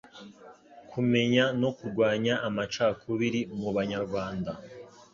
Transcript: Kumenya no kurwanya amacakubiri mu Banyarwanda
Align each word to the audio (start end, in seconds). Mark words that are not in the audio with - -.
Kumenya 0.91 1.43
no 1.61 1.69
kurwanya 1.77 2.33
amacakubiri 2.47 3.41
mu 3.59 3.69
Banyarwanda 3.75 4.51